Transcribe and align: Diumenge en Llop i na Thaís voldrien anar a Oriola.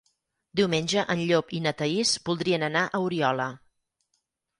Diumenge 0.59 1.01
en 1.13 1.19
Llop 1.31 1.53
i 1.57 1.59
na 1.65 1.73
Thaís 1.81 2.13
voldrien 2.29 2.65
anar 2.69 2.83
a 2.87 3.03
Oriola. 3.09 3.47